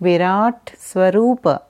Virat 0.00 0.72
Swarupa 0.78 1.69